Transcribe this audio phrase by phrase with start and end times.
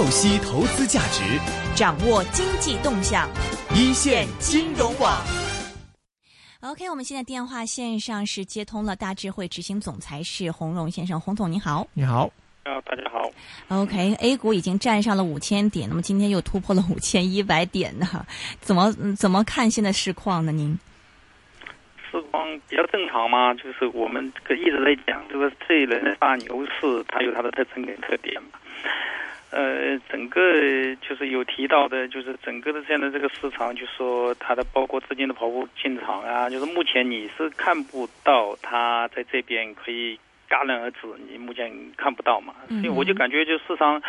[0.00, 1.38] 透析投资价值，
[1.76, 3.28] 掌握经济动向，
[3.74, 5.22] 一线金融网。
[6.62, 11.86] OK，我们现在电话线上是接通了大智慧执行总裁是洪荣先生，洪总您好。
[11.92, 12.30] 你好，
[12.62, 13.30] 啊，大家好。
[13.68, 18.06] OK，A 股已经站上了五千点，那么今天又突破了五千一百点呢，
[18.58, 20.50] 怎么嗯怎么看现在市况呢？
[20.50, 20.78] 您？
[22.10, 28.48] 市况比较正常嘛，就是我们这个一直在讲，这个这一轮的大牛市，它有它的特征跟特点嘛。
[29.50, 30.40] 呃，整个
[30.96, 44.00] 就是有提到的，就是整个的这样的这个市场，就说它的包括资金的跑步进场啊，就是目前你是看不到它在这边可以戛然而止，你目前看不到嘛，所以我就感觉就市场，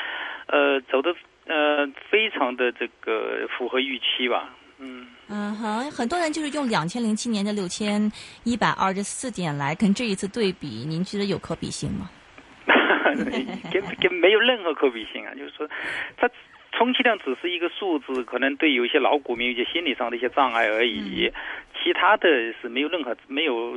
[0.46, 1.16] 呃，走的
[1.48, 5.08] 呃非常的这个符合预期吧，嗯。
[5.34, 8.12] 嗯哼，很多人就是用两千零七年的六千
[8.44, 12.10] 一百二十四点来跟这一次对比，您觉得有可比性吗？
[13.72, 15.34] 跟跟没有任何可比性啊！
[15.36, 15.70] 就是说，
[16.18, 16.30] 它
[16.72, 21.34] 充其量只是一个数字，可能对有一些老股民有一些心理上的一些障碍而已，嗯、
[21.84, 22.28] 其他的
[22.62, 23.74] 是没有任何没有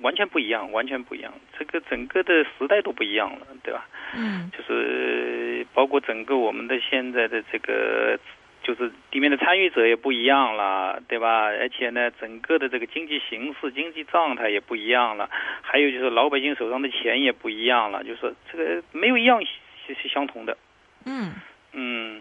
[0.00, 1.32] 完全不一样，完全不一样。
[1.58, 3.86] 这个整个的时代都不一样了，对吧？
[4.14, 8.18] 嗯，就是包括整个我们的现在的这个。
[8.66, 11.44] 就是里面的参与者也不一样了，对吧？
[11.44, 15.30] 而且呢，整个的这个经济形势、经济状态也不一样了。
[15.62, 20.58] 还有就是老百姓手上的钱也不一样了，就是这个没有一样是是相同的。
[21.04, 21.32] 嗯
[21.74, 22.20] 嗯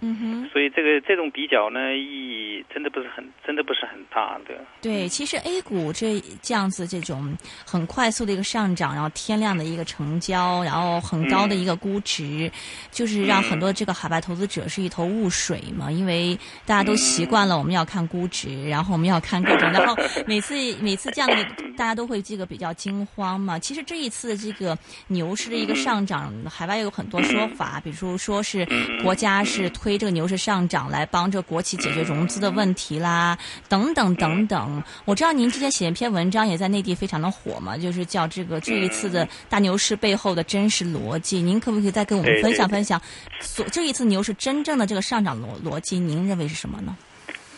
[0.00, 0.48] 嗯哼。
[0.52, 4.54] 所以这个这种比较呢，意义真的不是很，真的不是很大的。
[4.80, 12.50] 对，其实 A 股这这样子这种很快速的一个上涨，然后天量的一个成交，然后很高的一个估值，嗯、
[12.90, 15.90] 就是让很多这个海外投资者是一头雾水嘛。
[15.90, 19.94] 因为大家都习惯了我们要看估值，然后我们要看各种，然后
[20.26, 21.44] 每次每次这样的
[21.76, 23.58] 大家都会这个比较惊慌嘛。
[23.58, 24.76] 其实这一次这个
[25.08, 28.66] 牛市的一个上涨，海外有很多说法，比如说是
[29.02, 33.36] 国家是推这个牛市上涨来帮这国企解决融资的问题啦，
[33.68, 34.82] 等等等等。
[35.04, 41.42] 我知道您之前写一篇文章也在内地非常的火嘛，就是叫这个这一次的大牛市背后的真实逻辑。
[41.42, 42.98] 您可不可以再跟我们分享分享，
[43.40, 46.96] 所这一次牛市真正的这个上涨逻逻辑，您认为是什么呢？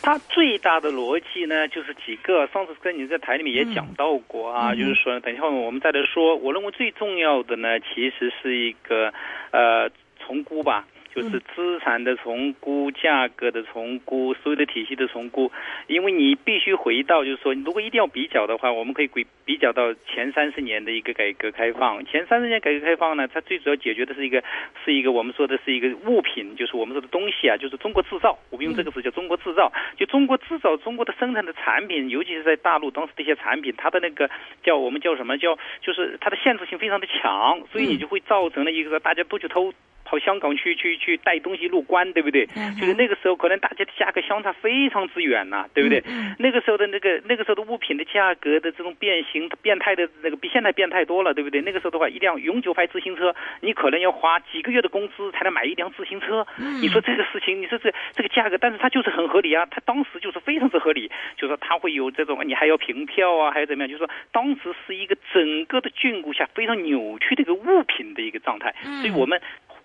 [0.01, 2.47] 它最大的逻辑呢，就是几个。
[2.47, 6.37] 上次跟你在台里面也讲到过啊，嗯、就是说，等一下我们再来说。
[6.37, 9.13] 我认为最重要的呢，其实是一个
[9.51, 9.89] 呃
[10.25, 10.87] 重估吧。
[11.21, 15.51] 就是资产的重估、价格的重估、所有的体系的重估，
[15.87, 22.05] 因为你必须回到，就是说，如果一定要比较的话，我们可以比比较到前三十年的一个改革开放。
[22.05, 24.43] 前三十年改革开放呢，它最主要解决的是一个
[24.85, 28.37] 是一个我们说的是一个物品，就是我们说的东西啊，就是中国制造。
[28.51, 34.29] 我们用这个词叫中国制造，就中国制造，中国的生产的产品，尤其是在大陆当时的一些产品，它的那个
[34.61, 39.73] 叫我们叫什么叫，就是它的限制性非常的强，所以你就会造成了一个大家都去偷。
[40.05, 42.49] 跑香港去去去带东西入关，对不对？
[42.55, 46.01] 嗯、就是那个时候，可能大家的价格相差非常之远呐、啊，对不对？
[46.07, 51.61] 嗯、那个时候的那个那个时候的物品的价格的这种变形、变态的那个比现在变态多了，对不对？
[51.61, 56.45] 那个时候的话，一辆永久牌自行车，你可能要花几个月的工资才能买一辆自行车。
[56.57, 61.07] 嗯、你说这个事情，你说这这个价格，但是它就是很合理啊，它当时就是非常之合理，
[61.37, 63.89] 就是说它会有这种，你还要凭票啊，还有怎么样？
[63.89, 69.39] 就是说当时是一个整个的禁锢下非常扭曲的一个物品的一个状态，嗯、所以我们。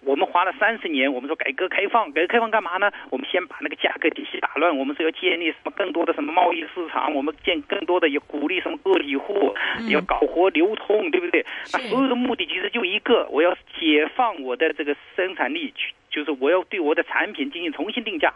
[0.05, 2.91] 我们花了三十年，我们说改革开放，改革开放干嘛呢？
[3.11, 11.45] 我们先把那个价格体系打乱，我们是要建立什么更多的什么贸易市场，我们建更多的也鼓励什么个体户，嗯、要搞活流通，对不对？
[11.73, 15.73] 那所有的目的其实就一个，我要解放我的这个生产力，
[16.11, 18.33] 就是我要对我的产品进行重新定价。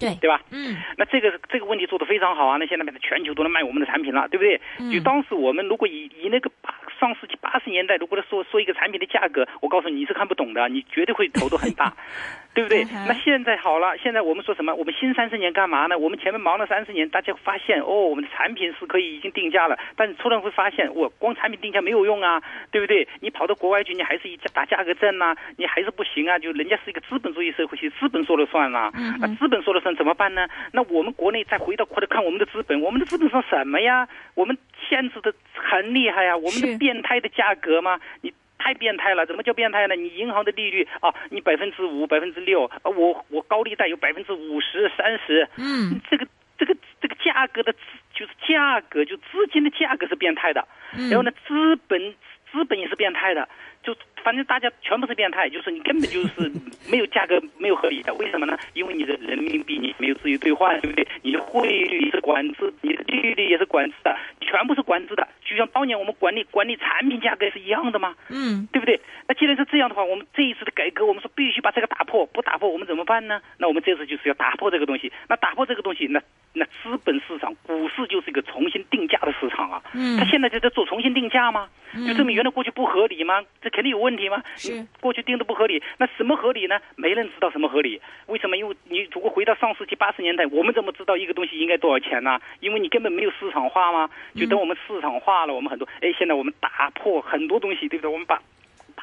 [0.00, 0.40] 对对吧？
[0.50, 2.56] 嗯，那这个这个问题做得非常好啊！
[2.56, 4.60] 那现在全球都能卖我们的产品了，对不对？
[4.80, 11.92] 嗯、就当时我们如果以以那个八上世纪八十年代，如果说说一个产品的价格，我告诉你，你是看不懂的，你绝对会头都很大，
[12.54, 12.84] 对不对？
[12.84, 14.72] 嗯、那现在好了，现在我们说什么？
[14.72, 15.98] 我们新三十年干嘛呢？
[15.98, 23.08] 我们前面忙了三十年，大家发现哦，我们的产品是可以已经定价了，但是突然会发现，我光产品定价没有用啊，对不对？
[23.18, 26.38] 你跑到国外去，你还是一打价格战呐、啊，你还是不行啊！
[26.38, 28.92] 就人家是一个资本主义社会，其实资本说了算啦、啊。
[28.94, 30.46] 嗯、那资本说了算怎么办呢？
[30.70, 34.06] 那我们国内再回到或者看我们的资本，我们的资本上什么呀？
[34.34, 34.56] 我们
[34.92, 36.36] 限制的很厉害呀、啊！
[36.36, 37.98] 我们的变态的价格吗？
[38.20, 39.24] 你太变态了！
[39.24, 39.96] 怎么叫变态呢？
[39.96, 46.26] 你银行的利率啊，你百分之五、百分之六，啊，我我高利贷有百分之五十、三十，嗯，这个
[46.58, 47.72] 这个这个价格的
[48.12, 50.68] 就是价格，就资金的价格是变态的。
[50.94, 52.14] 嗯、然后呢，资本
[52.52, 53.48] 资本也是变态的，
[53.82, 56.52] 就反正大家全部是变态，就是你根本就是
[56.90, 58.56] 没有价格没有合理的，为什么呢？
[58.74, 61.06] 因为你的人民币你没有自由兑换，对不对？
[61.22, 65.26] 你的汇率也是管制，你的利率也是管制的，全部是管制的。
[65.44, 68.14] 就像当年我们管理管理产品价格是一样的吗？
[68.28, 69.00] 嗯，对不对？
[69.26, 73.40] 那既然是这样的话，我们这一次的改革，我们说必须把这个打破，不打破我们怎么办呢？
[73.58, 75.12] 那我们这次就是要打破这个东西。
[75.28, 76.20] 那打破这个东西，那
[76.54, 79.82] 那资本市场、股市就是一个重新定价的市场啊。
[79.94, 81.68] 嗯他现在就在做重新定价吗？
[82.06, 83.42] 就证明原来过去不合理吗？
[83.60, 84.42] 这肯定有问题吗？
[84.56, 86.78] 是你过去定的不合理，那什么合理呢？
[86.96, 88.00] 没人知道什么合理。
[88.26, 88.56] 为什么？
[88.56, 92.38] 因为你如果回到上世纪八十年代，我们怎么知道一个东西应该多少钱呢？
[92.60, 94.08] 因为你根本没有市场化嘛。
[94.34, 98.10] 就等我们市场化了，我们很多哎，现在我们打破很多东西，对不对？
[98.10, 98.40] 我们把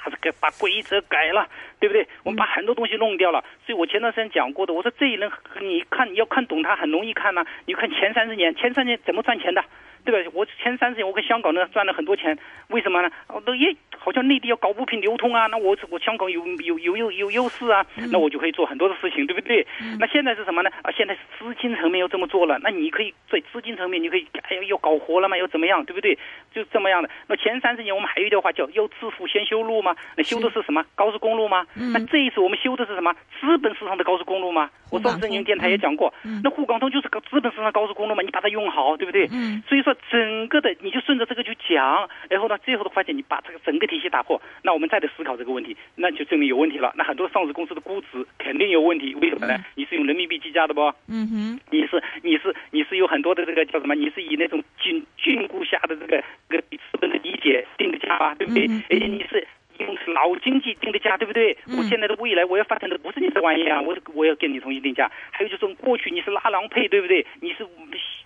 [0.03, 1.47] 把这个把规则改了，
[1.79, 2.07] 对不对？
[2.23, 3.43] 我们把很多东西弄掉了。
[3.65, 9.63] 所以我前段时间讲过的，我说这一轮你看你要看懂它很容易看呐、你看前三十年，前三年怎么赚钱的？
[10.05, 10.31] 对吧？
[10.33, 12.37] 我前三十年我跟香港呢赚了很多钱，
[12.69, 13.09] 为什么呢？
[13.27, 19.65] 哦，那也，好像内地要搞物品流通啊，那我我香港有有有有有优势啊，那我就可以做很多的事情，对不对？
[19.99, 20.69] 那现在是什么呢？
[20.83, 26.17] 啊，现在资金层面又这么做了，那你可以在资金层面你可以哎呀又搞活了嘛，又怎么样，对不对？
[26.53, 27.09] 就这么样的。
[27.27, 30.83] 那前三十年我们还有一句话叫要致富先修路嘛，那修的是什么？
[30.95, 31.65] 高速公路吗？
[31.93, 33.13] 那这一次我们修的是什么？
[33.39, 34.69] 资本市场的高速公路吗？
[34.91, 36.11] 我上次您电台也讲过，
[36.43, 39.27] 那沪港通就是个资本市场高速公路嘛，你把它用好，对不对？
[39.31, 46.93] 嗯所以说整个的你就顺着这个去讲，然后呢，最后的发现你把这个整个体系打破，那我们再来思考这个问题，那就证明有问题了。
[46.95, 49.57] 那很多上市公司的估值肯定有问题，为什么呢？
[49.75, 50.81] 你是用人民币计价的不？
[51.07, 53.95] 嗯哼，你是你是你是有很多的这个叫什么？
[53.95, 58.67] 你是以那种禁禁锢下的这个这个资本的理解定的价吧，对不对？
[58.67, 59.47] 嗯而且你是
[59.79, 61.55] 用老经济定的价，对不对？
[61.67, 65.09] 嗯我现在的未来我要发展的不是你这玩意啊，我我要跟你重新定价。
[65.31, 67.25] 还有就是过去你是拉郎配，对不对？
[67.39, 67.63] 你是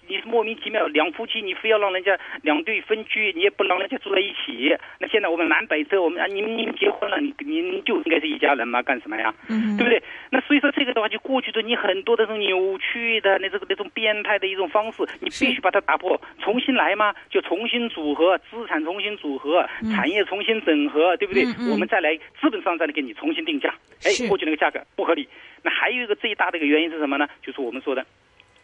[0.07, 4.75] 你莫名其妙两夫妻，你非要让人家两对分居，你也不让人家住在一起。
[4.99, 9.33] 那现在我们南北车，我们啊你们你们结婚了，你你你就应该是一家人嘛，干什么呀？
[9.49, 10.01] 嗯对不对？
[10.29, 21.43] 那所以说这个的话，就过去的你很多的这种扭曲的那这个那种变态的一种方式，你必须把它打破，重新来嘛，就重新组合资产，重新组合产业，重新整合，对不对？
[21.45, 23.73] 嗯嗯我们再来资本上再来给你重新定价。
[24.03, 25.27] 哎，过去那个价格不合理。
[25.63, 27.27] 那还有一个最大的一个原因是什么呢？
[27.41, 28.05] 就是我们说的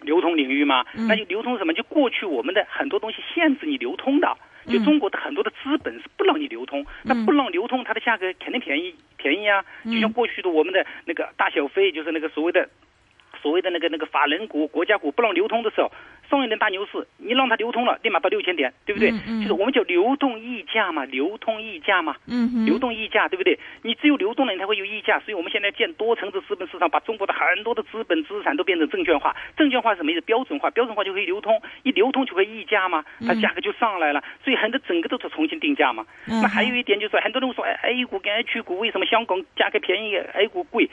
[0.02, 0.86] 流通领域嘛。
[0.96, 1.74] 嗯那就流通什么？
[1.74, 4.38] 就过去我们的很多东西限制你流通的。
[4.68, 9.64] 就嗯中国的很多的资本是不让你流通，那不让流通，它的价格肯定便宜便宜啊。
[9.84, 12.70] 嗯就像过去的我们的那个大小非，就是那个所谓的
[13.42, 15.92] 所谓的那个那个法人股、国家股不让流通的时候，
[16.30, 19.12] 上一轮大牛市，你让它流通了，立马到六千点，对不对？
[19.12, 22.16] 嗯嗯就是我们叫流动溢价嘛，流通溢价嘛。
[22.66, 23.58] 流动溢价，对不对？
[23.82, 25.20] 你只有流动了，你才会有溢价。
[25.20, 29.36] 所以我们现在建多层次资本市场，把中国的很多的资本资产都变成证券化。
[29.58, 30.22] 证券化是什么意思？
[30.22, 34.24] 标准化，标准化就可以流通，一流通就会溢价嘛，它价格就上来了。
[34.44, 36.06] 所以很多整个都是重新定价嘛。
[36.28, 40.90] 嗯那还有一点就是，很多人说，哎，A 股跟 H 股为什么香港价格便宜，A 股贵？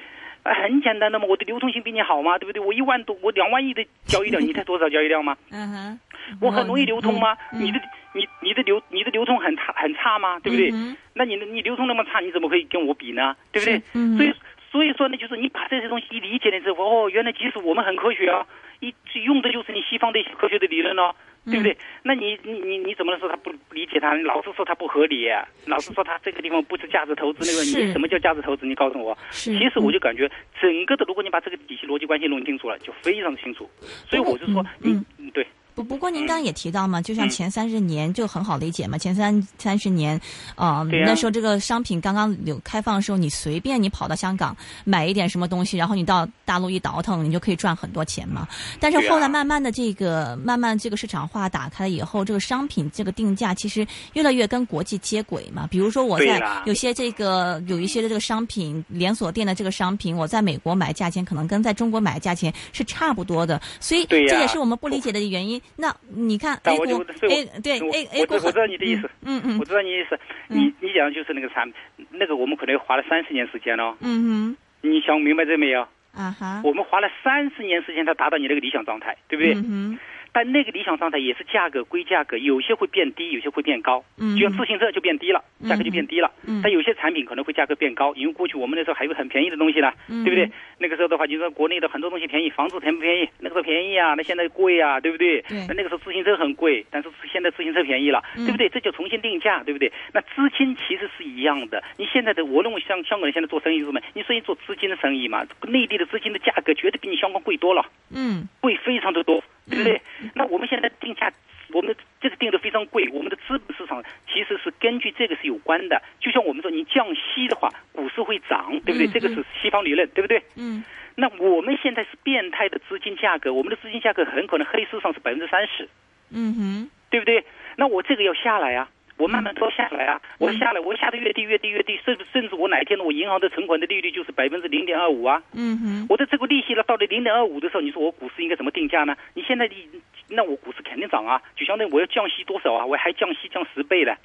[0.46, 2.62] 啊，很简单的嘛，我的流通性比你好嘛，对不对？
[2.62, 5.36] 我一万多，我两万亿的交易量，你才多少交易量吗？
[5.50, 6.00] 嗯哼，
[6.40, 7.36] 我很容易流通吗？
[7.52, 7.80] 嗯你的
[8.14, 10.38] 你你的流你的流通很差很差吗？
[10.40, 10.70] 对不对？
[10.72, 13.34] 嗯那你你流通那么差，你怎么可以跟我比呢？
[13.52, 13.82] 对不对？
[13.94, 14.32] 嗯所以
[14.70, 18.46] 所以说呢，就是你把这些东西一理解了之后，哦，原来即使我们很科学啊，
[18.80, 18.92] 一
[19.24, 21.14] 用的就是你西方的科学的理论哦。
[21.46, 21.76] 对不对？
[22.02, 24.16] 那你你你你怎么能说他不不理解他？
[24.16, 25.28] 你老是说他不合理、
[25.66, 28.66] 老是说他这个地方不是价值投资，那个你什么叫价值投资？
[28.66, 29.16] 你告诉我。
[29.30, 33.70] 其实我就感觉整个的，如果你把这个体系逻辑关系弄清楚了，就非常清楚。
[34.08, 35.46] 所以我是说，嗯对。
[35.76, 40.18] 不不过您刚刚也提到嘛，就像嗯前三十年就很好理解嘛，前三三十年，
[40.54, 48.48] 啊、那时候这个商品刚刚有开放的时候，你随便你跑到香港买一点什么东西，然后你到大陆一倒腾，你就可以赚很多钱嘛。
[48.80, 55.66] 但是后来慢慢的这个慢慢这个市场化打开了以后，这个商品这个定价其实越来越跟国际接轨嘛。
[55.70, 65.60] 比如说我在有些这个有一些的这个商品连锁店的这个商品，我在美国买价钱可能跟在中国买价钱是差不多的，所以这也是我们不理解的原因。
[65.76, 70.18] 那你看但 A 我就股对我 A 我 A 股知我知道你的意思嗯嗯我知道你意思，
[70.48, 71.70] 你你讲的就是那个产，
[72.10, 73.96] 那个我们可能花了三十年时间了。
[74.00, 75.82] 嗯你想明白这没有？
[76.14, 79.54] 哼啊哈，我们花了三十年时间才达到你那个理想状态，对不对？
[79.54, 79.98] 嗯
[80.36, 84.04] 但那个理想状态也是价格归价格，有些会变低，有些会变高。
[84.18, 86.30] 嗯就像自行车就变低了，价格就变低了。
[86.46, 90.50] 嗯但有些产品可能会价格变高，因为过去我们那时候还有很便宜的东西呢，嗯对不对？
[90.76, 93.26] 那个时候的话，你说国内的很多东西便宜，房子便不便宜？
[93.40, 95.40] 那个时候便宜啊，那现在贵啊，对不对？
[95.48, 98.68] 对那那个时候自行车很贵，但是现在自行车便宜了，嗯对不对？
[98.68, 99.90] 这就重新定价，对不对？
[100.12, 101.82] 那资金其实是一样的。
[101.96, 104.00] 你现在的，我认为像香港人现在做生意是什么？
[104.12, 107.86] 你说你做资金的生意嘛，内地的资金的价格绝对比你香港贵多了。
[108.14, 110.00] 嗯贵非常的多，对不对？
[110.34, 111.32] 那我们现在定价
[111.72, 116.00] 我们的这个定的非常贵，我们的资本市场其实是根据这个是有关的。
[116.20, 119.06] 就像我们说，你降息的话，股市会涨，对不对？
[119.06, 120.42] 嗯这个是西方理论，对不对？
[120.56, 120.84] 嗯
[121.18, 125.88] 那我们现在是变态的资金价格，我们的资金价格很可能黑市上是百分之三十，
[126.30, 127.42] 嗯哼，对不对？
[127.76, 139.16] 那我这个要下来啊，我慢慢都下来啊，我下来，我下的越低越低越低，甚至甚至我哪一天我银行的存款的利率就是百分之零点二五啊，嗯哼，我的这个利息呢到了零点二五的时候，你说我股市应该怎么定价呢？
[139.34, 139.88] 你现在你
[140.28, 142.84] 那我股市肯定涨啊，就相当于我要降息多少啊？
[142.84, 144.16] 我还降息降十倍的，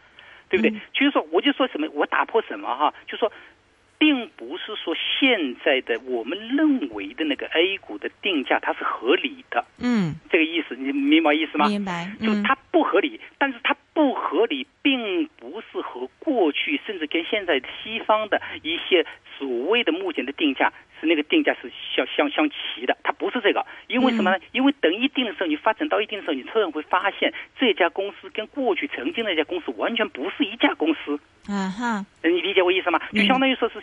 [0.49, 0.71] 对不对？
[0.71, 3.31] 嗯就是说，我就说什么，我打破什么哈，就说。
[4.01, 11.67] 并不是说现在的我们认为的那个 A 股的定价它是合理的，嗯，这个意思你明白意思吗？
[11.67, 19.05] 明白，嗯就它不合理，但是它不合理，并不是和过去甚至跟现在西方的一些
[19.37, 24.37] 所谓的目前的定价是那个定价是相相相齐的，它不是这个，因为什么呢？
[24.51, 31.19] 因为等一定的时候，你发展到一定的时候，你突然会发现这家公司跟过去曾经那家公司完全不是一家公司。
[31.47, 32.99] 啊哈，你理解我意思吗？
[33.11, 33.81] 就嗯相当于说是，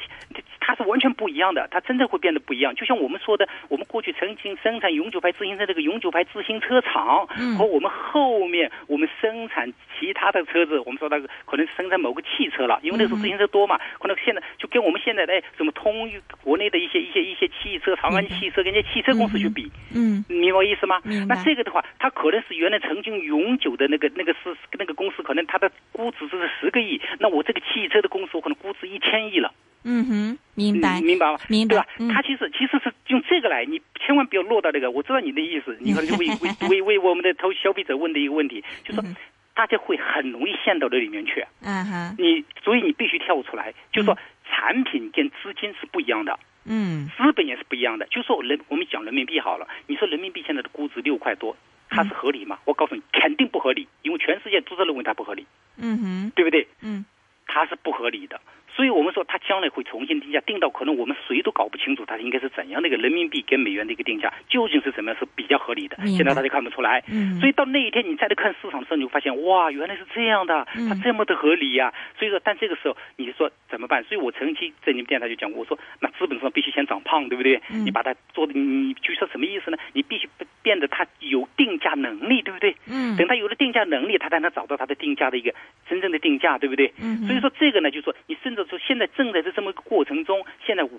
[0.60, 2.72] 它是完全不一样的，它真的会变得不一样。
[2.76, 21.00] 就像我们说的，我们过去曾经生产永久牌自行车这个永久牌自行车厂，嗯和我们后面我们生产其他的车子，我们说那个可能是生产某个汽车了，因为那时候自行车多嘛，可能现在就跟我们现在的哎什么通用国内的一些一些一些汽车，长安汽车跟人家汽车公司去比，嗯你明白我意思吗？
[21.26, 29.52] 那这个的话，它可能是原来曾经永久的那个那个是那个公司，可能它的估值是十个亿，那我这个汽车的公司我可能估值一千亿了，
[29.90, 31.38] 嗯哼，明白嗯，明白吗？
[31.48, 31.86] 明白对吧？
[31.98, 34.90] 嗯它其实其实是用这个来，你千万不要落到这个。
[34.90, 39.16] 我知道你的意思，你可能就为为为为我们的投消费者问的一个问题，就说嗯
[39.54, 41.42] 大家会很容易陷到这里面去。
[41.62, 46.38] 嗯哼，你所以你必须跳出来，就说产品跟资金是不一样的。
[46.70, 48.06] 嗯资本也是不一样的。
[48.10, 51.56] 就说人，我们讲人民币好了，你说人民币现在的估值六块多，
[51.88, 52.58] 它是合理吗？
[52.66, 55.46] 我告诉你，肯定不合理，因为全世界都在认为它不合理，
[55.78, 56.68] 嗯哼，对不对？
[56.82, 57.06] 嗯
[57.46, 58.38] 它是不合理的。
[58.78, 65.96] 所以我们说，它将来会重新定价，定到可能我们谁都搞不清楚它应该是怎样的一个人民币跟美元的一个定价，究竟是怎么样是比较合理的。
[66.06, 74.04] 现在大家看不出来，嗯，所以到那一天你再来看市场的时候，你会发现哇，原来是这样的，嗯它这么的合理呀、所以说，但这个时候你说怎么办？
[74.04, 77.60] 所以我曾经在你们电台就讲过，我说那资本上必须先长胖，对不对？
[77.70, 79.78] 嗯你把它做的，你就说什么意思呢？
[79.92, 80.28] 你必须
[80.62, 82.76] 变得它有定价能力，对不对？
[82.86, 85.52] 嗯等它有了定价能力，它才能找到它的定价的一个
[85.88, 86.92] 真正的定价，对不对？
[87.02, 90.90] 嗯所以说这个呢，就是说你甚至说现在正在这么一个过程中，现在我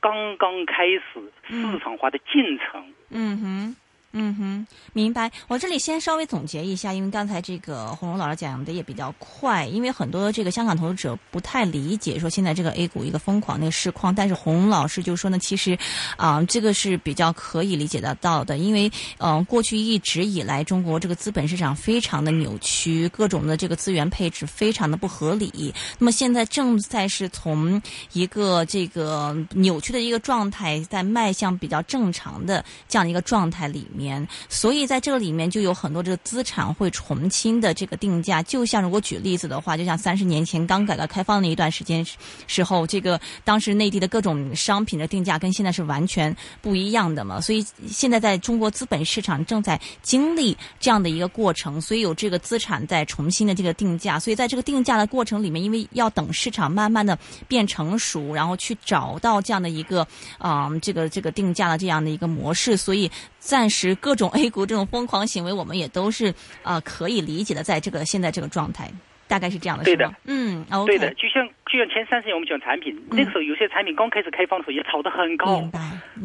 [0.00, 1.02] 刚刚开始
[1.48, 2.94] 市场化的进程。
[3.10, 3.76] 嗯哼。
[4.18, 5.30] 嗯哼，明白。
[5.46, 15.76] 我这里先稍微总结一下，因为刚才这个洪龙老师讲的也比较快，因为很多这个香港投资者不太理解说现在这个 A 股一个疯狂那个市况，但是洪龙老师就说呢，其实
[16.16, 25.74] 啊、这个是比较可以理解得到的，因为嗯、呃过去一直以来中国这个资本市场非常的扭曲，各种的这个资源配置非常的不合理。
[25.98, 27.80] 那么现在正在是从
[28.14, 38.42] 一个这个扭曲的一个状态，在迈向比较正常的这样一个状态里面，年所以在这个里面就有很多这个资产会重新的这个定价。
[38.42, 42.06] 就像如果举例子的话，就像三十年前刚改革开放那一段时间
[42.46, 47.40] 时候，这个当时内地的各种商品的定价跟现在是完全不一样的嘛。
[47.40, 54.18] 所以现在在中国资本市场正在经历这样的一个过程，所以有这个资产在重新的这个定价。
[54.20, 60.06] 所以在这个定价的过程里面，因为要等市场慢慢的变成熟，然后去找到这样的一个
[60.38, 63.10] 啊、这个这个定价的这样的一个模式，所以
[63.46, 66.34] 暂时各种 A 股这种疯狂行为，我们也都是
[66.64, 68.90] 啊、可以理解的，在这个现在这个状态，
[69.28, 70.12] 大概是这样的，对的？
[70.24, 75.62] 嗯，OK，对的，就像就像前三十年我们讲产品，那个时候有些产品刚开始开放的时候也炒得很高。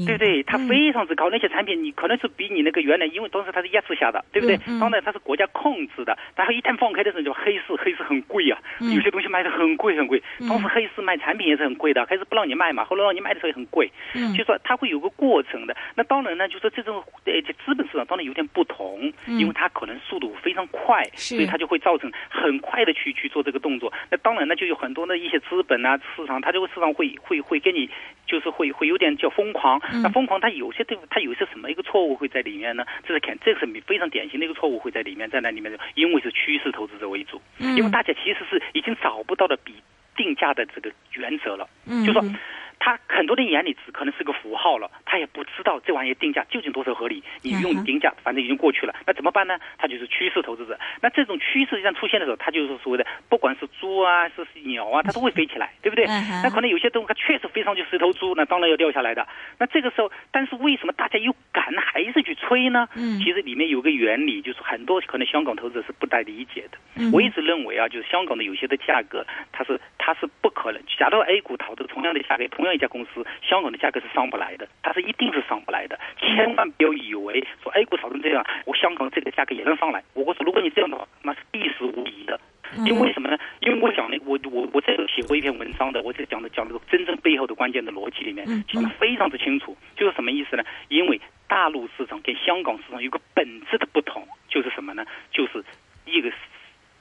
[0.06, 0.42] 对不对？
[0.44, 4.58] 它嗯非常之高，那些产品你可能是比你那个原来，因为当时它是压制下的，对不对？
[4.80, 8.94] 当然它是国家控制的，然后一旦放开的时候就黑市，黑市很贵啊，嗯。
[8.94, 10.24] 有些东西卖的很贵很贵。
[10.40, 10.48] 嗯。
[10.48, 14.34] 当时黑市卖产品也是很贵的，开始不让你卖嘛，后来让你卖的时候也很贵，嗯。
[14.34, 15.76] 就说它会有个过程的。
[15.94, 19.38] 那当然呢，就说这种呃这资本市场当然有点不同，嗯。
[19.38, 23.92] 因为它可能速度非常快，所以它就会造成很快的去去做这个动作。
[24.10, 27.90] 那当然呢，就有很多的一些资本啊市场，它这个市场会会会给你
[28.26, 29.82] 就是会会有点叫疯狂。
[29.92, 32.86] 嗯那疯狂它有些对它有些什么一个错误会在里面呢？
[33.06, 39.74] 这是肯这是非常典型的一个错误会在里面，在那里面，因为是趋势投资者为主，嗯因为大家其实是已经找不到的比
[40.16, 41.68] 定价的这个原则了。
[41.86, 42.36] 嗯就说嗯
[42.84, 47.24] 他很多人眼里只可能是个符号了，他也不知道这玩意定价究竟多少合理。
[47.44, 49.60] 你用定价，反正已经过去了，那怎么办呢？
[49.78, 50.80] 他就是趋势投资者。
[51.00, 56.08] 那这种趋势一旦出现的时候，他就是所谓的，不管是猪啊，是鸟啊，它都会飞起来，对不对？
[56.42, 59.28] 那可能有些东西它确实飞上去是一头猪，那当然要掉下来的。
[59.60, 62.90] 那这个时候，但是为什么大家又敢还是去吹呢？
[62.96, 66.80] 嗯，其实里面有个原理，就是很多可能香港投资者是不太理解的。
[67.12, 70.82] 我一直认为啊，就是香港的有些的价格，它是它是不可能。
[70.98, 76.00] 假如 A 股淘的同样的价格，同样一家公司，香港的价格是上不来的，它是一定是上不来的。
[76.18, 80.04] 千万不要以为说 A 股炒成这样，我香港这个价格也能上来。
[80.14, 82.40] 我说，如果你这样的话，那是必死无疑的。
[82.86, 83.38] 因为什么呢？
[83.60, 90.64] 因为我讲的，我我我这个写过一篇文章的，我这讲的讲这个真正背后的关键的逻辑里面讲的非常之清楚，就是什么意思呢？
[90.88, 95.06] 因为大陆市场跟香港市场有个本质的不同，就是什么呢？
[95.32, 95.62] 就是
[96.06, 96.32] 一个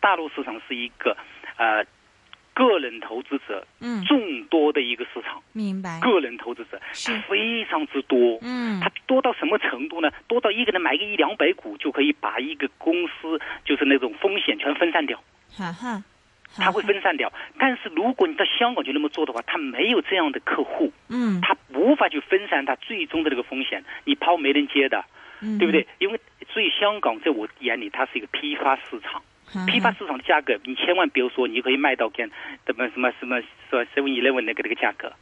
[0.00, 1.16] 大陆市场是一个
[1.56, 1.84] 呃
[2.52, 3.66] 个人投资者
[4.06, 5.98] 众多的一个市场，明白？
[6.00, 10.10] 个人投资者是非常之多，嗯，它多到什么程度呢？
[10.26, 15.18] 多到一个人买个一两百股就可以把一个公司就是那种风险全分散掉。
[15.56, 16.02] 哈哈，
[16.56, 17.32] 它会分散掉。
[17.56, 23.82] 但是如果你到香港就那么做的话，他没有这样的客户，嗯，他无法去分散他最终的这个风险。
[24.04, 25.04] 你抛没人接的，
[25.40, 25.86] 对不对？
[25.98, 26.20] 因为
[26.52, 29.22] 所以香港在我眼里，它是一个批发市场。
[29.66, 32.28] 批发市场的价格，你千万不要说你可以卖到跟
[32.66, 35.12] 什么什么什么说 seven eleven 那个那个价格，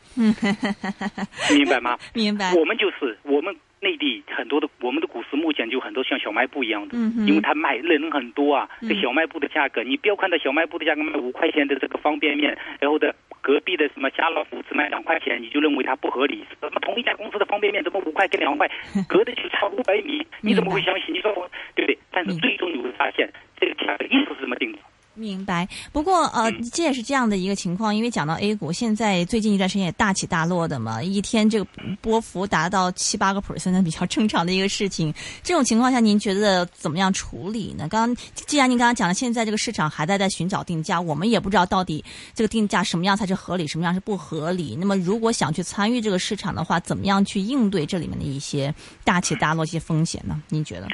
[1.54, 1.98] 明白吗？
[2.14, 2.52] 明白。
[2.54, 3.54] 我们就是我们。
[3.80, 8.68] 内地很多的我们的股市目前就很多像小卖部一样的，因为它卖人很多啊。
[8.80, 16.44] 这小卖部的价格，你不要看到小卖部的价格卖五块钱的这个方便面，然后的隔壁的什么家乐福只卖两块钱，你就认为它不合理。
[16.60, 18.70] 什么同一家公司的方便面怎么五块跟两块，
[19.08, 21.14] 隔的就差五百米，你怎么会相信？
[21.14, 21.98] 你说我对不对？
[22.10, 23.30] 但是最终你会发现，
[23.60, 24.78] 这个价格一直是这么定的。
[25.18, 31.66] 明白，不过呃，这也是这样的一个情况，因为讲到 A 股，现在最近一段时间也大起大落的嘛，一天这个
[32.00, 35.12] 波幅达到七八个 percent，比较正常的一个事情。
[35.42, 37.88] 这种情况下，您觉得怎么样处理呢？
[37.88, 44.76] 刚刚既然您刚刚讲了，现在这个市场还在在寻找定价，我们也不知道到底这个定价什么样才是合理，什么样是不合理。
[44.78, 48.72] 那么如果想去参与这个市场的话，怎么样去应对这里面的一些
[49.02, 50.40] 大起大落、一些风险呢？
[50.48, 50.86] 您觉得？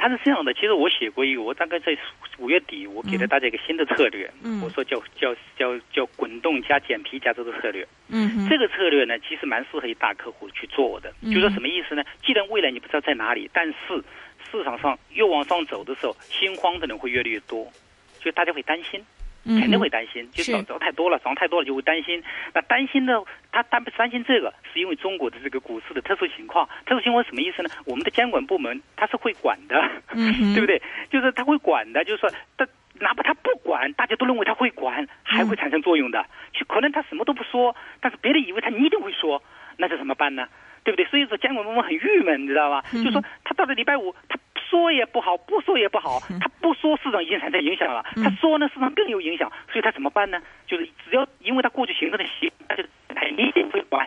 [0.00, 1.96] 它是这样的，其实我写过一个，我大概在
[2.38, 4.30] 五月底，我给了大家一个新的策略，
[4.62, 7.86] 我说叫叫叫叫滚动加减皮加这个策略。
[8.08, 11.12] 嗯，这个策略呢，其实蛮适合于大客户去做的。
[11.30, 12.02] 就说什么意思呢？
[12.24, 14.02] 既然未来你不知道在哪里，但是
[14.50, 17.70] 市场上越往上走的时候，心慌的人会越来越多，
[18.18, 19.04] 所以大家会担心。
[19.44, 22.22] 肯定会担心，就涨涨太多了，涨太多了就会担心。
[22.52, 23.22] 那担心呢？
[23.50, 24.52] 他担不担心这个？
[24.72, 26.68] 是因为中国的这个股市的特殊情况。
[26.86, 27.70] 特殊情况什么意思呢？
[27.86, 29.74] 我们的监管部门他是会管的，
[30.54, 30.80] 对不对？
[31.10, 32.66] 就是他会管的，就是说，他
[33.00, 36.24] 哪怕他不管，大家都认为他会管，还会产生作用的。
[36.52, 39.42] 就可能他什么都不说，但是别人以为他一定会说，
[39.78, 40.46] 那这怎么办呢？
[40.84, 41.04] 对不对？
[41.06, 42.84] 所以说监管部门很郁闷，你知道吧？
[42.92, 44.38] 就说他到了礼拜五，他。
[44.70, 46.20] 说也不好，不说也不好。
[46.40, 49.50] 他不说，市场已经产生影响了；他说呢，市场更有影响。
[49.72, 50.40] 所以他怎么办呢？
[50.66, 54.06] 就是只要因为他过去形成的习惯，他就他一定会管。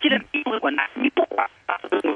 [0.00, 1.48] 既然你不会管，那你不管。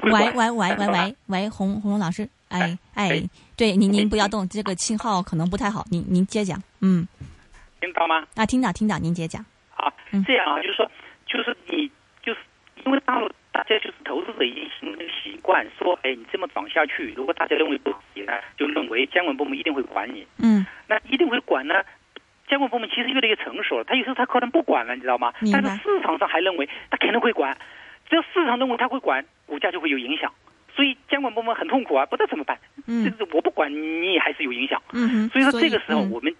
[0.03, 3.23] 喂喂喂喂喂 喂，洪洪龙老师，哎哎，
[3.57, 7.07] 对，您您不要动，这个信号可能不太好，您您接讲，嗯，
[7.81, 8.25] 听到吗？
[8.37, 9.45] 啊，听到听到，您接讲。
[9.71, 9.93] 好，
[10.27, 10.91] 这样啊，就是说，
[11.27, 11.91] 就是你
[12.23, 12.41] 就是
[12.85, 13.29] 因为大陆。
[13.59, 20.25] 大家就是投资者已经形成习惯，说，哎，你这么涨下去，如果大家认为不行呢，就认为监管部门一定会管你。
[20.41, 21.75] 嗯，那一定会管呢？
[22.49, 25.33] 监管部门其实越来越成熟了，他有时候他可能不管了，你知道吗？
[25.53, 27.59] 但是市场上还认为他肯定会管，
[28.09, 30.33] 只要市场认为他会管，股价就会有影响。
[30.77, 32.57] 所以监管部门很痛苦啊，不知道怎么办。
[32.87, 33.69] 嗯，这个我不管
[34.01, 34.81] 你还是有影响。
[34.93, 36.33] 嗯所以说这个时候我们。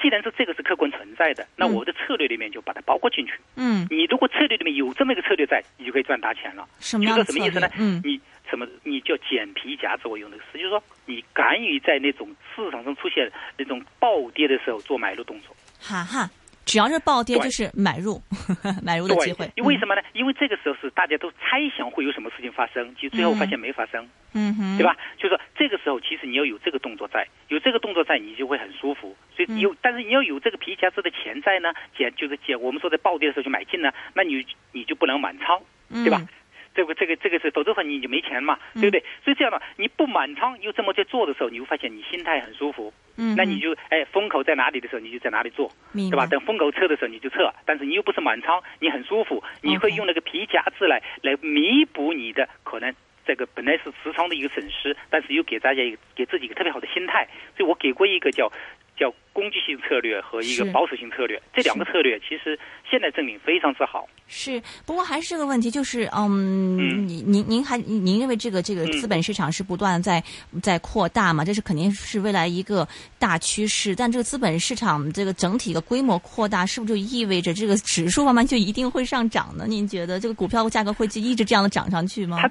[0.00, 3.34] 既然是这个是客观存在的，那我的策略里面就把它包括进去。
[3.56, 6.68] 嗯，你如果策略里面有这么一个策略在，你就可以赚大钱了。
[6.78, 7.68] 什么什么意思呢？
[7.78, 8.66] 嗯，你什么？
[8.84, 15.54] 你叫捡皮夹子，我用的词，就是说你敢于在那种市场上出现那种暴跌的时候做买入动作。
[15.80, 16.28] 哈哈。
[16.64, 18.20] 只要是暴跌，就是买入，
[18.82, 19.50] 买入的机会。
[19.56, 20.02] 为什么呢？
[20.12, 24.96] 因为这个时候是大家都猜想会有什么事情发生，就最后发现没发生，嗯哼，对吧？
[25.16, 29.16] 就是说这个时候，其实你要有这个动作在，有这个动作在，你就会很舒服。
[29.36, 32.60] 所以有，但是你要有这个皮夹子的钱在呢，减就是减。
[32.60, 35.60] 我们说在暴跌的时候去买进呢，那你你就不能满仓，
[36.04, 36.20] 对吧？
[36.74, 39.02] 这个这个这个是，否则的话你就没钱嘛，对不对？
[39.24, 42.92] 所以这样的，你不满仓又这么在做的时候，你会发现你心态很舒服。
[43.16, 46.26] 嗯，那你就哎，风口在哪里的时候，你就在哪里做，对吧？
[46.26, 47.52] 等风口撤的时候，你就撤。
[47.66, 52.94] 但是你又不是满仓，你很舒服，你会用那个皮夹子来来弥补你的可能
[53.26, 57.28] 这个本来是持仓的一个损失，但是又给大家一个给自己一个特别好的心态。
[57.54, 58.50] 所以我给过一个叫
[58.96, 64.06] 叫攻击性策略和一个保守性策略，这两个策略其实现在证明非常之好。
[64.28, 70.22] 是，不过还是个问题，就是嗯，嗯您您您还您认为这个这个嗯资本市场是不断地在
[70.62, 71.44] 在扩大嘛？
[71.44, 72.86] 这是肯定是未来一个
[73.18, 73.94] 大趋势。
[73.94, 79.66] 但这个资本市场这个整体的规模扩大，是不是就意味着这个指数慢慢就一定会上涨呢？
[79.68, 82.38] 您觉得这个股票价格会一直这样的涨上去吗？
[82.40, 82.50] 它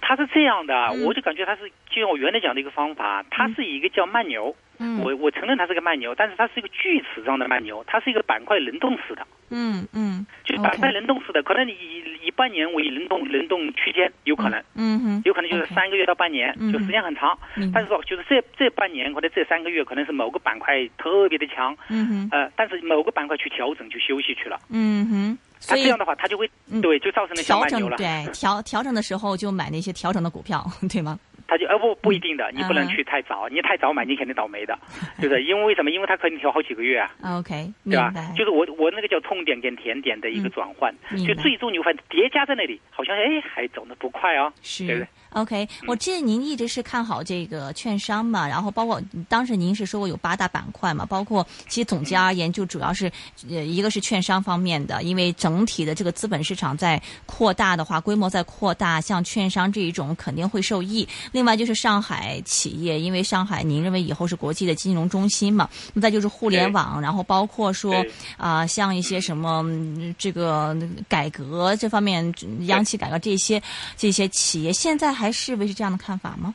[0.00, 1.04] 它是这样的，嗯。
[1.04, 4.54] 我就感觉它是就像我原来讲的一个方法，它是一个叫慢牛。
[4.78, 5.00] 嗯。
[5.02, 14.58] 我我承认它是个慢牛，但是它是一个锯齿状的慢牛，它是一个板块轮动式的，嗯嗯，就是板块轮动式的，可能你以以半年为轮动轮动区间，有可能。
[14.74, 17.38] 嗯嗯，有可能就是三个月到半年，嗯就时间很长。
[17.74, 27.96] 但是说，就是这这半年或者这三个月，可能是某个板块特别的强，嗯哼呃，但是某个板块去调整去休息去了，嗯哼，所以它这样的话，它就会嗯对，就造成了小调整慢牛了。
[27.96, 31.18] 对 调调整的时候就买那些调整的股票，对吗？
[31.46, 34.78] 它就呃不不一定的，你不能嗯去太早，你太早买你肯定倒霉的，
[35.20, 35.90] 就是因为为什么？
[35.90, 37.10] 因为它可能调好几个月啊。
[37.38, 38.12] OK，对吧？。
[38.36, 40.94] 就是我我那个叫痛点跟甜点的一个嗯转换，
[41.26, 44.52] 就最终你会发现叠加在那里，好像哎还走的不快哦。
[44.78, 53.10] 对不对 OK，我记得您一直是看好这个券商嘛，然后包括当时您是说过有八大板块嘛，包括其实总结而言，就主要是
[53.48, 61.06] 呃一个是券商方面的，因为整体的这个资本市场在扩大的话，规模在扩大，像券商这一种肯定会受益。
[61.32, 68.10] 另外就是上海企业，因为上海您认为以后是国际的金融中心嘛，那再就是互联网，然后包括说对。
[68.36, 70.76] 啊、像一些什么嗯这个
[71.08, 73.62] 改革这方面，央企改革这些
[73.96, 76.54] 这些企业，现在还是维持这样的看法吗？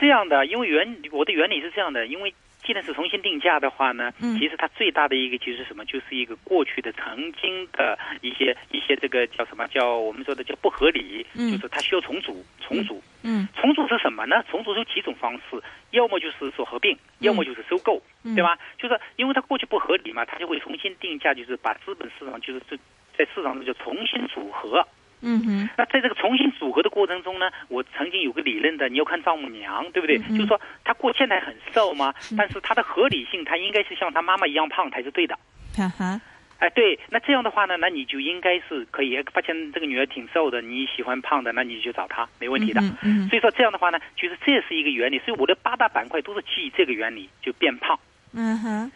[0.00, 13.00] 这样的，因为原我的原理是这样的，因为既然是重新定价的话呢，嗯其实它最大的一个就是什么，就是一个过去的曾经的一些一些这个叫什么叫我们说的叫不合理，嗯就是它需要重组重组。
[13.22, 14.42] 嗯重组是什么呢？
[14.50, 18.58] 重组有几种方式，要么就是说合并，要么就是收购，嗯对吧？
[18.76, 22.76] 就是因为它过去不合理嘛，它就会重新定价，就是把资本市场就是这
[23.16, 24.86] 在市场上就重新组合。
[25.24, 30.18] 嗯哼那在这个重新组合的过程中呢，我曾经有个理论的，你要看丈母娘，对不对？
[30.18, 35.38] 嗯嗯就是说她过现在很瘦嘛，但是她的合理性，她应该是像她妈妈一样胖才是对的。
[35.76, 36.20] 哈哈
[36.60, 42.80] 哎，对，那这样的话呢，那你就应该是可以发现这个女儿挺瘦的，你喜欢胖的，那你就找她，没问题的。
[42.80, 47.98] 嗯嗯所以说这样的话呢，就是这是一个原理，所以我的八大板块都是基于这个原理，就变胖。
[48.32, 48.92] 嗯哼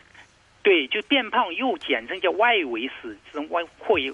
[0.63, 4.13] 对，就变胖又简称叫外围式这种外扩延，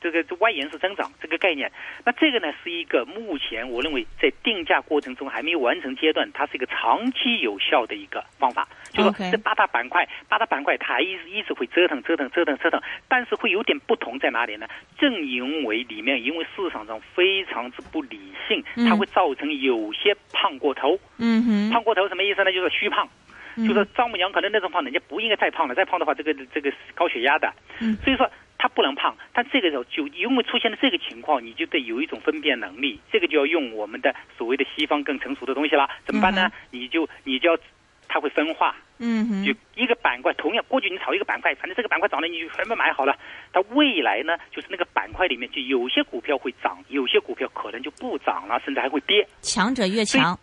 [0.00, 1.70] 这个这外延式增长这个概念。
[2.04, 8.66] 那这个呢是一个目前我认为在定价过程中还没有完成阶段，它是一个长期有效的一个方法。
[8.90, 14.66] 就说这八大板块，八大板块它还一直一直会折腾折腾折腾折腾，但是会有点不同在哪里呢？
[14.98, 20.98] 正因为里面因为市场上非常之不理性，它嗯会造成有些胖过头。
[21.18, 22.52] 嗯哼，胖过头什么意思呢？
[22.52, 23.08] 就是虚胖。
[23.56, 29.16] 嗯就说丈母娘可能那种胖，人家不应该再胖了，再胖的话，这个这个高血压的，嗯所以说她不能胖。
[29.32, 35.88] 但这个时候就因为出现了这个情况，你就得有一种分辨能力，这个就要用我们的所谓的西方更成熟的东西了。
[36.04, 36.52] 怎么办呢？
[36.70, 37.58] 你就你就要，
[38.06, 43.16] 它会分化，嗯哼就一个板块，同样过去你炒一个板块，反正这个板块涨了你就全部买好了。
[43.52, 49.26] 它未来呢，就是那个板块里面就有些股票会涨，有些股票可能就不涨了，甚至还会跌。
[49.40, 50.38] 强者越强，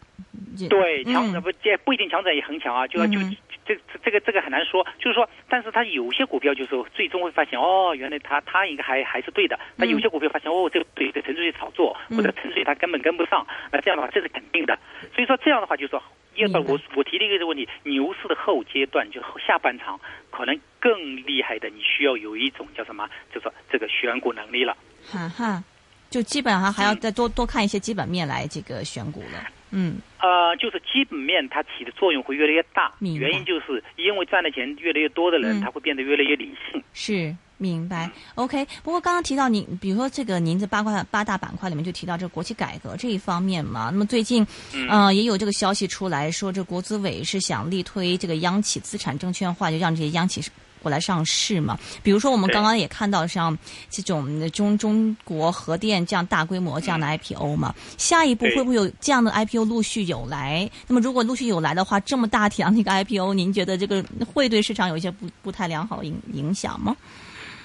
[0.69, 3.35] 对，嗯强者不这不一定强者也很强啊，就要就嗯
[3.67, 14.77] 这这这个这个很难说，就是说，但是它有些股票就是说最终会发现哦，原来它它应该还还是对的，那有些股票发现哦，这个对，这纯粹是炒作，嗯或者纯粹它根本跟不上，那这样的话这是肯定的，
[15.13, 16.01] 所以说这样的话就是说。
[16.37, 19.99] 要不明白我我提了一个问题，牛市的后阶段就下半场
[20.29, 24.77] 可能更厉害的，你需要有一种叫什么，就说这个选股能力了。
[25.11, 25.63] 哈哈，
[26.11, 29.47] 就基本上还要再多多看一些基本面来这个选股了。
[29.71, 36.83] 嗯呃，就是基本面它起的作用会越来越大，原因就是因为赚的钱越来越多的人，嗯他会变得越来越理性。
[36.93, 38.65] 是明白，OK。
[38.83, 43.89] 不过刚刚提到您，比如说这个您在八卦八大板块里面就提到这个国企改革这一方面嘛。
[43.91, 50.41] 那么最近，嗯呃，也有这个消息出来说，这国资委是想力推这个央企资产证券化，就让这些央企
[50.87, 51.77] 过来上市嘛。
[52.01, 53.57] 比如说我们刚刚也看到像
[53.89, 60.69] 这种中中国核电这样大规模这样的 IPO 嘛，下一步会不会有这样的 IPO 陆续有来？
[60.87, 66.95] 那么如果陆续有来的话，这么大体量的一个 IPO，您觉得这个会对市场有一些不不太良好的影影响吗？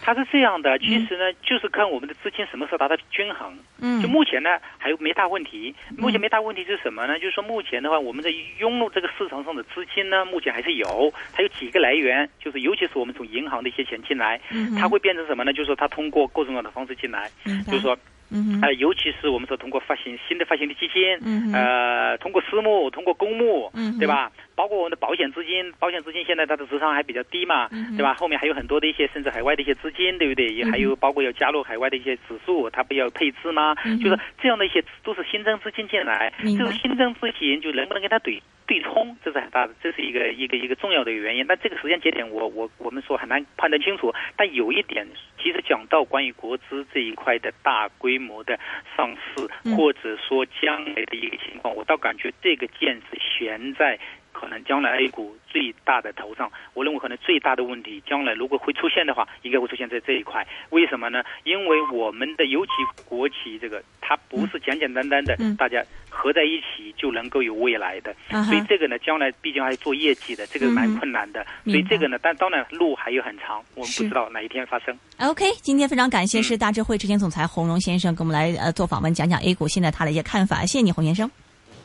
[0.03, 3.57] 它是这样的，其实呢，就是看我们的资金什么时候达到均衡。
[3.81, 5.75] 嗯就目前呢，还有没大问题。
[5.97, 7.19] 目前没大问题是什么呢？
[7.19, 15.53] 就是说目前的话，我们在涌入这个市场上的资金呢，目前还是有，它有几个来源，就是尤其是我们从银行的一些钱进来，嗯它会变成什么呢？
[15.53, 17.31] 就是说它通过各种各样的方式进来，
[17.67, 17.97] 就是说
[18.31, 24.31] 嗯尤其是我们说通过发行新的发行的基金，嗯呃，通过私募，通过公募，嗯对吧？
[24.55, 28.15] 包括我们的保险资金，保险资金现在它的持仓还比较低嘛，嗯对吧？
[28.15, 30.47] 后面还有很多的一些甚至海外的一些资金，对不对？
[30.49, 33.75] 也还有包括要加入海外的一些指数，它不要配置吗？
[33.85, 41.47] 嗯就是这样的一些都是新增资金进来，这种新增资金就能不能跟它对对冲，这是很大的，这是一个一个一个重要的原因。
[41.47, 44.13] 但这个时间节点我，我我们说很难判断清楚。
[44.37, 45.07] 但有一点，
[45.43, 48.59] 其实讲到关于国资这一块的大规模的
[48.97, 53.99] 上市，嗯或者说将来的一个情况，我倒感觉这个剑是悬在。
[54.33, 60.47] 可能将来 A 股最大的头上，我认为可能最大的问题，将来如果会出现的话，应该会出现在这一块。
[60.71, 61.23] 为什么呢？
[61.45, 62.73] 因为我们的尤其
[63.05, 71.47] 国企这个，它不是简简单单的嗯大家合在一起就能够有未来的，啊，所以这个呢，将来毕竟还做业绩的，这个蛮困难的。
[71.65, 74.97] 所以这个呢，但当然路还有很长，我们不知道哪一天发生。
[75.19, 80.61] OK，今天非常感谢嗯是大智慧执行总裁洪荣先生跟我们来呃做访问，讲讲 A 股现在他的一些看法。
[80.63, 81.31] 谢谢你，洪先生。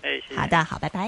[0.01, 0.39] 哎，谢谢。
[0.39, 1.05] 好的，好，拜拜。